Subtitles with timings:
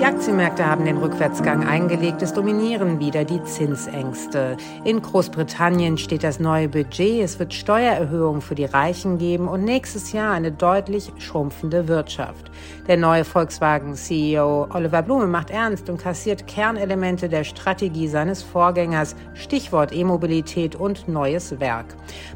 [0.00, 2.22] Die Aktienmärkte haben den Rückwärtsgang eingelegt.
[2.22, 4.56] Es dominieren wieder die Zinsängste.
[4.82, 7.22] In Großbritannien steht das neue Budget.
[7.22, 12.50] Es wird Steuererhöhungen für die Reichen geben und nächstes Jahr eine deutlich schrumpfende Wirtschaft.
[12.86, 19.14] Der neue Volkswagen-CEO Oliver Blume macht ernst und kassiert Kernelemente der Strategie seines Vorgängers.
[19.34, 21.86] Stichwort E-Mobilität und neues Werk.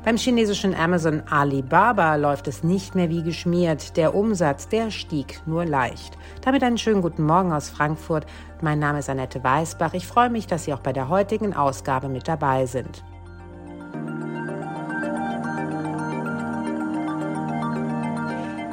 [0.05, 3.97] Beim chinesischen Amazon Alibaba läuft es nicht mehr wie geschmiert.
[3.97, 6.19] Der Umsatz, der stieg nur leicht.
[6.43, 8.27] Damit einen schönen guten Morgen aus Frankfurt.
[8.61, 9.95] Mein Name ist Annette Weißbach.
[9.95, 13.05] Ich freue mich, dass Sie auch bei der heutigen Ausgabe mit dabei sind.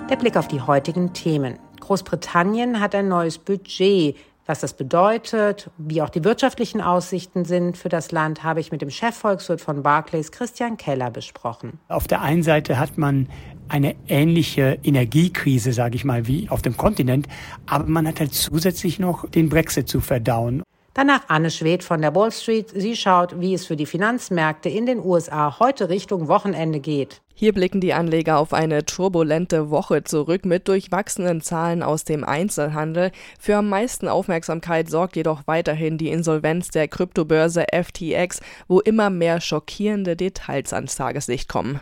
[0.10, 1.60] Der Blick auf die heutigen Themen.
[1.80, 4.18] Großbritannien hat ein neues Budget.
[4.48, 8.82] Was das bedeutet, wie auch die wirtschaftlichen Aussichten sind für das Land, habe ich mit
[8.82, 11.80] dem Chefvolkswirt von Barclays, Christian Keller, besprochen.
[11.88, 13.30] Auf der einen Seite hat man
[13.72, 17.28] eine ähnliche Energiekrise, sage ich mal, wie auf dem Kontinent,
[17.66, 20.62] aber man hat halt zusätzlich noch den Brexit zu verdauen.
[20.94, 22.70] Danach Anne Schwedt von der Wall Street.
[22.76, 27.22] Sie schaut, wie es für die Finanzmärkte in den USA heute Richtung Wochenende geht.
[27.34, 33.12] Hier blicken die Anleger auf eine turbulente Woche zurück mit durchwachsenen Zahlen aus dem Einzelhandel.
[33.40, 39.40] Für am meisten Aufmerksamkeit sorgt jedoch weiterhin die Insolvenz der Kryptobörse FTX, wo immer mehr
[39.40, 41.80] schockierende Details ans Tageslicht kommen.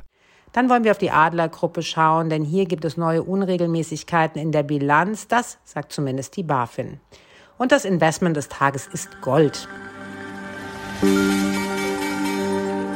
[0.53, 4.64] Dann wollen wir auf die Adlergruppe schauen, denn hier gibt es neue Unregelmäßigkeiten in der
[4.64, 5.28] Bilanz.
[5.28, 7.00] Das sagt zumindest die BaFin.
[7.58, 9.67] Und das Investment des Tages ist Gold.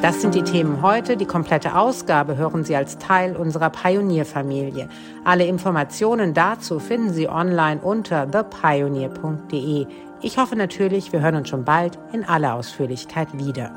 [0.01, 1.15] Das sind die Themen heute.
[1.15, 4.89] Die komplette Ausgabe hören Sie als Teil unserer Pionierfamilie.
[5.23, 9.87] Alle Informationen dazu finden Sie online unter thepioneer.de.
[10.21, 13.71] Ich hoffe natürlich, wir hören uns schon bald in aller Ausführlichkeit wieder.